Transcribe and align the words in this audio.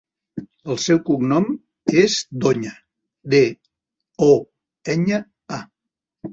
El 0.75 0.79
seu 0.83 0.99
cognom 1.09 1.45
és 2.05 2.15
Doña: 2.47 2.73
de, 3.37 3.43
o, 4.31 4.33
enya, 4.97 5.25
a. 5.59 5.65